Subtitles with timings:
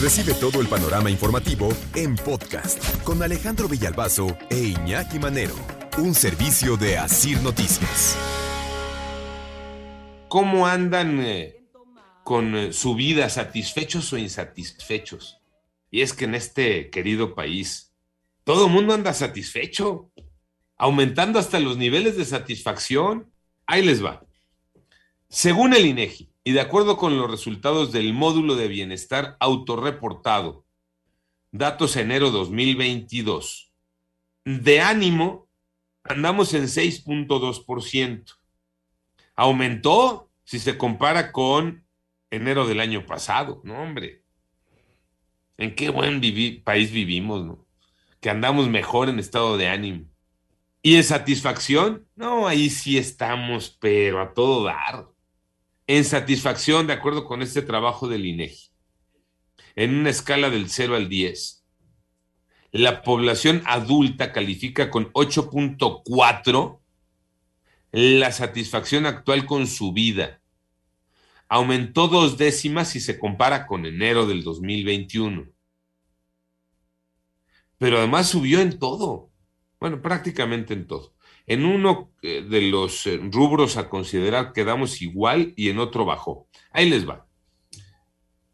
[0.00, 5.54] Recibe todo el panorama informativo en podcast con Alejandro Villalbazo e Iñaki Manero,
[5.96, 8.14] un servicio de Asir Noticias.
[10.28, 11.64] ¿Cómo andan eh,
[12.24, 15.40] con eh, su vida, satisfechos o insatisfechos?
[15.90, 17.94] Y es que en este querido país,
[18.44, 20.10] todo el mundo anda satisfecho,
[20.76, 23.32] aumentando hasta los niveles de satisfacción.
[23.66, 24.22] Ahí les va.
[25.30, 30.64] Según el INEGI, y de acuerdo con los resultados del módulo de bienestar autorreportado,
[31.50, 33.72] datos enero 2022,
[34.44, 35.48] de ánimo
[36.04, 38.36] andamos en 6.2%.
[39.34, 41.84] Aumentó si se compara con
[42.30, 44.22] enero del año pasado, no hombre.
[45.56, 46.20] En qué buen
[46.62, 47.66] país vivimos, ¿no?
[48.20, 50.04] Que andamos mejor en estado de ánimo.
[50.80, 52.06] ¿Y en satisfacción?
[52.14, 55.15] No, ahí sí estamos, pero a todo dar
[55.86, 58.70] en satisfacción de acuerdo con este trabajo del INEGI.
[59.76, 61.64] En una escala del 0 al 10,
[62.72, 66.80] la población adulta califica con 8.4
[67.92, 70.40] la satisfacción actual con su vida.
[71.48, 75.46] Aumentó dos décimas si se compara con enero del 2021.
[77.78, 79.30] Pero además subió en todo.
[79.78, 81.15] Bueno, prácticamente en todo.
[81.46, 86.48] En uno eh, de los eh, rubros a considerar quedamos igual y en otro bajó.
[86.72, 87.26] Ahí les va.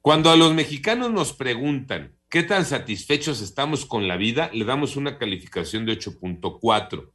[0.00, 4.96] Cuando a los mexicanos nos preguntan qué tan satisfechos estamos con la vida, le damos
[4.96, 7.10] una calificación de 8.4.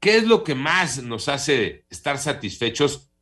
[0.00, 3.12] ¿Qué es lo que más nos hace estar satisfechos?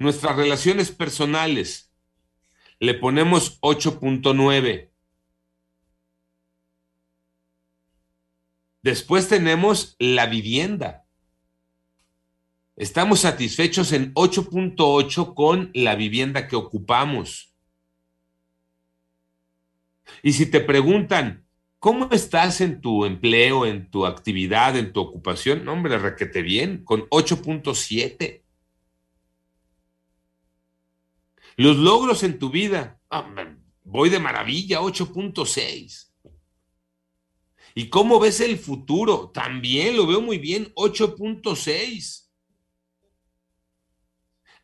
[0.00, 1.92] Nuestras relaciones personales.
[2.80, 4.90] Le ponemos 8.9.
[8.84, 11.06] Después tenemos la vivienda.
[12.76, 17.54] Estamos satisfechos en 8.8 con la vivienda que ocupamos.
[20.22, 21.46] Y si te preguntan,
[21.78, 25.64] ¿cómo estás en tu empleo, en tu actividad, en tu ocupación?
[25.64, 28.42] No, hombre, requete bien, con 8.7.
[31.56, 33.00] Los logros en tu vida,
[33.82, 36.13] voy de maravilla, 8.6.
[37.74, 39.30] ¿Y cómo ves el futuro?
[39.30, 42.30] También lo veo muy bien, 8.6.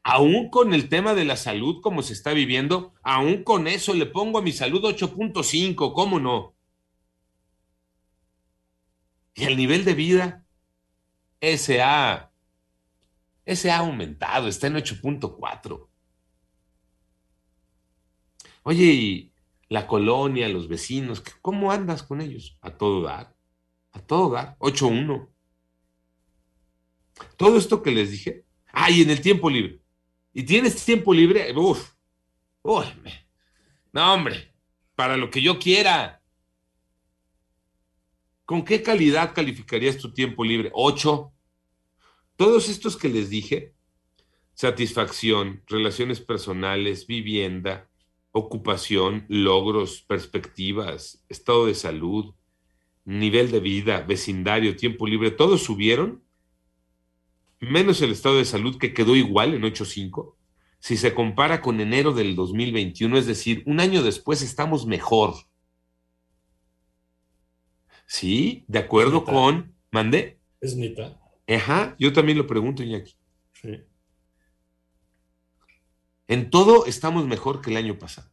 [0.03, 4.07] Aún con el tema de la salud como se está viviendo, aún con eso le
[4.07, 6.57] pongo a mi salud 8.5, ¿cómo no?
[9.35, 10.47] Y el nivel de vida,
[11.41, 12.33] ese ha,
[13.45, 15.89] ese ha aumentado, está en 8.4.
[18.63, 19.30] Oye, y
[19.71, 22.59] la colonia, los vecinos, ¿cómo andas con ellos?
[22.61, 23.37] A todo dar,
[23.93, 25.29] a todo dar, 8-1.
[27.37, 29.81] Todo esto que les dije, ay, en el tiempo libre.
[30.35, 31.57] ¿Y tienes tiempo libre?
[31.57, 31.93] Uf,
[32.63, 32.87] uf,
[33.93, 34.53] no hombre,
[34.97, 36.21] para lo que yo quiera.
[38.45, 40.71] ¿Con qué calidad calificarías tu tiempo libre?
[40.73, 41.33] 8.
[42.35, 43.77] Todos estos que les dije,
[44.55, 47.90] satisfacción, relaciones personales, vivienda,
[48.33, 52.35] ocupación, logros, perspectivas, estado de salud,
[53.05, 56.23] nivel de vida, vecindario, tiempo libre, todos subieron,
[57.59, 60.35] menos el estado de salud que quedó igual en 8.5.
[60.79, 65.35] Si se compara con enero del 2021, es decir, un año después estamos mejor.
[68.07, 69.75] Sí, de acuerdo con...
[69.91, 70.41] ¿Mandé?
[70.61, 71.21] Es neta.
[71.49, 73.15] Ajá, yo también lo pregunto, Iñaki.
[73.53, 73.81] Sí.
[76.31, 78.31] En todo estamos mejor que el año pasado.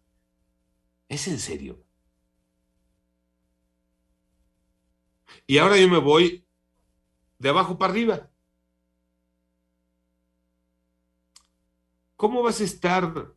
[1.10, 1.84] ¿Es en serio?
[5.48, 6.48] Y ahora yo me voy
[7.40, 8.30] de abajo para arriba.
[12.16, 13.34] ¿Cómo vas a estar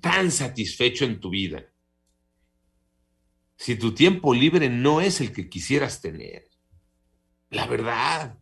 [0.00, 1.70] tan satisfecho en tu vida
[3.56, 6.48] si tu tiempo libre no es el que quisieras tener?
[7.50, 8.38] La verdad.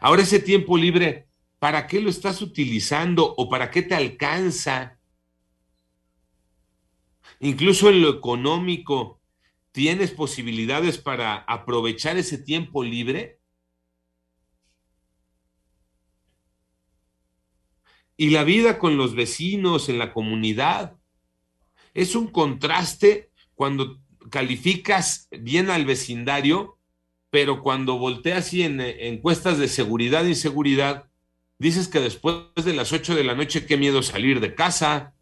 [0.00, 1.31] Ahora ese tiempo libre
[1.62, 4.98] ¿Para qué lo estás utilizando o para qué te alcanza?
[7.38, 9.20] Incluso en lo económico,
[9.70, 13.38] ¿tienes posibilidades para aprovechar ese tiempo libre?
[18.16, 20.98] Y la vida con los vecinos en la comunidad.
[21.94, 24.00] Es un contraste cuando
[24.30, 26.80] calificas bien al vecindario,
[27.30, 31.11] pero cuando volteas y en encuestas de seguridad e inseguridad,
[31.62, 35.14] dices que después de las 8 de la noche, qué miedo salir de casa.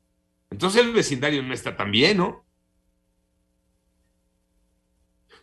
[0.50, 2.46] Entonces el vecindario no está tan bien, ¿no?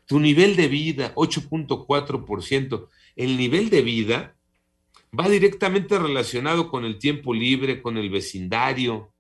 [0.08, 2.90] Tu nivel de vida, 8.4%.
[3.16, 4.36] El nivel de vida
[5.18, 9.14] va directamente relacionado con el tiempo libre, con el vecindario.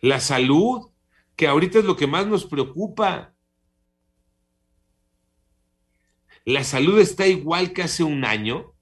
[0.00, 0.90] La salud,
[1.36, 3.32] que ahorita es lo que más nos preocupa.
[6.48, 8.74] La salud está igual que hace un año,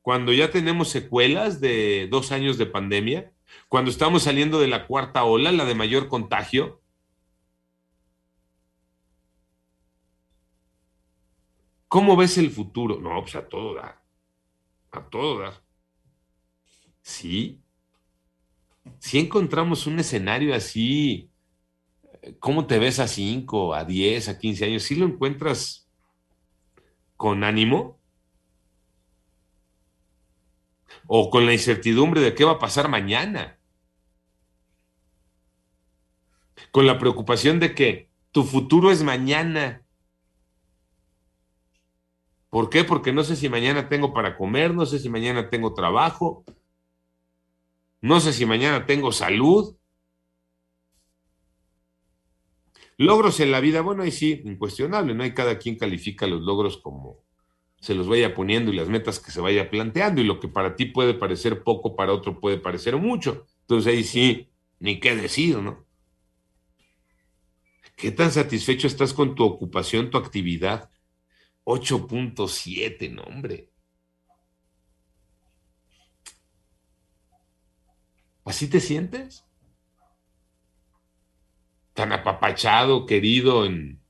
[0.00, 3.30] cuando ya tenemos secuelas de dos años de pandemia,
[3.68, 6.80] cuando estamos saliendo de la cuarta ola, la de mayor contagio.
[11.86, 12.98] ¿Cómo ves el futuro?
[13.02, 14.02] No, pues a todo dar.
[14.92, 15.62] A todo dar.
[17.02, 17.60] Sí.
[18.98, 21.29] Si encontramos un escenario así,
[22.38, 24.82] ¿cómo te ves a 5, a 10, a 15 años?
[24.82, 25.88] ¿Sí lo encuentras
[27.16, 27.98] con ánimo?
[31.06, 33.58] ¿O con la incertidumbre de qué va a pasar mañana?
[36.70, 39.84] Con la preocupación de que tu futuro es mañana.
[42.48, 42.84] ¿Por qué?
[42.84, 46.44] Porque no sé si mañana tengo para comer, no sé si mañana tengo trabajo,
[48.00, 49.76] no sé si mañana tengo salud.
[53.00, 55.22] Logros en la vida, bueno, ahí sí, incuestionable, ¿no?
[55.22, 57.24] hay cada quien califica los logros como
[57.80, 60.76] se los vaya poniendo y las metas que se vaya planteando y lo que para
[60.76, 63.46] ti puede parecer poco, para otro puede parecer mucho.
[63.62, 64.50] Entonces ahí sí,
[64.80, 65.86] ni qué decir, ¿no?
[67.96, 70.90] ¿Qué tan satisfecho estás con tu ocupación, tu actividad?
[71.64, 73.70] 8.7, no, hombre.
[78.44, 79.46] ¿Así te sientes?
[82.00, 84.02] ¿Tan apapachado, querido en,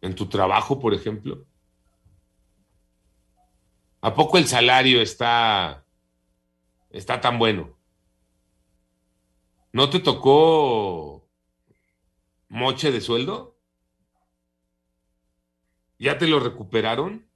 [0.00, 1.46] en tu trabajo, por ejemplo?
[4.00, 5.86] ¿A poco el salario está,
[6.90, 7.78] está tan bueno?
[9.72, 11.30] ¿No te tocó
[12.48, 13.60] moche de sueldo?
[16.00, 17.28] ¿Ya te lo recuperaron?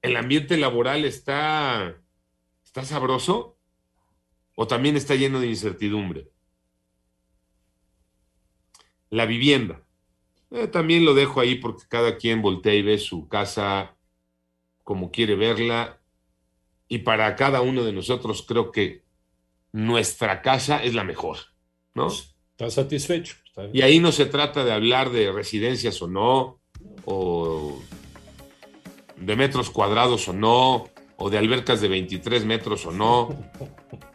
[0.00, 1.94] ¿El ambiente laboral está,
[2.64, 3.58] está sabroso?
[4.54, 6.30] ¿O también está lleno de incertidumbre?
[9.10, 9.82] La vivienda.
[10.50, 13.96] Eh, también lo dejo ahí porque cada quien voltea y ve su casa
[14.82, 16.00] como quiere verla.
[16.88, 19.04] Y para cada uno de nosotros creo que
[19.72, 21.36] nuestra casa es la mejor,
[21.94, 22.08] ¿no?
[22.08, 23.36] Está satisfecho.
[23.72, 26.60] Y ahí no se trata de hablar de residencias o no,
[27.04, 27.80] o
[29.16, 33.28] de metros cuadrados o no, o de albercas de 23 metros o no.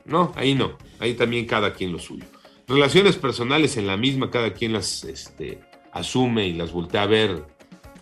[0.06, 0.78] No, ahí no.
[1.00, 2.26] Ahí también cada quien lo suyo.
[2.68, 5.60] Relaciones personales en la misma, cada quien las este,
[5.92, 7.46] asume y las voltea a ver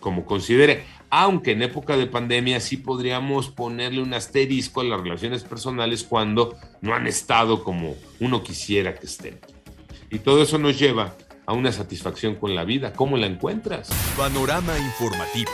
[0.00, 0.84] como considere
[1.16, 6.56] aunque en época de pandemia sí podríamos ponerle un asterisco a las relaciones personales cuando
[6.80, 9.38] no han estado como uno quisiera que estén.
[10.10, 11.14] Y todo eso nos lleva
[11.46, 12.92] a una satisfacción con la vida.
[12.94, 13.90] ¿Cómo la encuentras?
[14.16, 15.52] Panorama informativo.